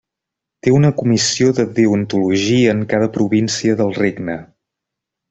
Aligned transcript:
Té 0.67 0.71
una 0.75 0.89
comissió 1.01 1.51
de 1.59 1.65
deontologia 1.79 2.73
en 2.79 2.83
cada 2.95 3.11
província 3.19 3.77
del 3.83 3.93
regne. 4.03 4.39